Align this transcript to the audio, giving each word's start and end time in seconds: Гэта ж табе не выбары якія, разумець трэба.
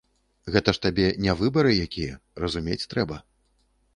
Гэта 0.53 0.73
ж 0.77 0.79
табе 0.85 1.05
не 1.25 1.35
выбары 1.41 1.75
якія, 1.85 2.17
разумець 2.45 2.81
трэба. 2.95 3.21